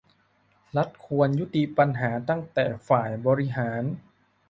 [0.77, 3.83] รัฐควรยุติปัญหาตั้งแต่ฝ่ายบริหาร